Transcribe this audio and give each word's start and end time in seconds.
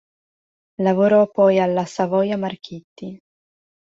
Lavorò 0.81 1.29
poi 1.29 1.59
alla 1.59 1.85
Savoia-Marchetti. 1.85 3.19